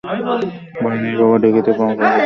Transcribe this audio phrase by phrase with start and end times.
[0.03, 2.19] ভয় নেই বাবা, ঢেঁকিতে পা পড়েছে।